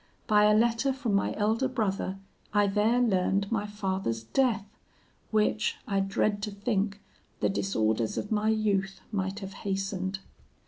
By 0.25 0.45
a 0.45 0.57
letter 0.57 0.93
from 0.93 1.13
my 1.13 1.35
elder 1.35 1.67
brother, 1.67 2.17
I 2.55 2.65
there 2.65 2.99
learned 2.99 3.51
my 3.51 3.67
father's 3.67 4.23
death, 4.23 4.65
which, 5.29 5.77
I 5.87 5.99
dread 5.99 6.41
to 6.41 6.49
think, 6.49 6.99
the 7.39 7.49
disorders 7.49 8.17
of 8.17 8.31
my 8.31 8.49
youth 8.49 8.99
might 9.11 9.41
have 9.41 9.53
hastened. 9.61 10.17